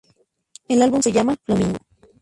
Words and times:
El 0.67 0.81
álbum 0.81 0.99
se 1.03 1.11
llama 1.11 1.35
"Flamingo". 1.43 1.77